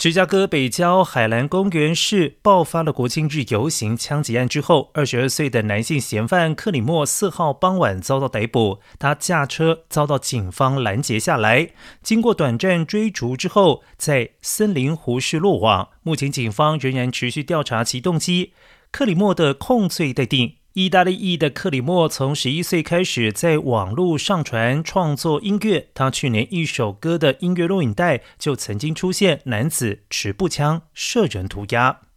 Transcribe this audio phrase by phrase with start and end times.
[0.00, 8.80] 芝加哥北郊海兰公园市爆发了国庆日游行枪击案之后，二十二岁的男性嫌犯克里莫四号傍晚遭到逮捕。
[8.98, 15.90] 他驾车遭到警方拦截下来，经过短暂追逐之后，在森林湖市落网。
[16.02, 18.54] 目前警方仍然持续调查其动机。
[18.90, 20.54] 克里莫的控罪待定。
[20.80, 25.88] 意大利裔的克里莫从十一岁开始在网络上传创作音乐。
[25.92, 32.09] 他去年一首歌的音乐录影带就曾经出现男子持步枪射人涂鸦。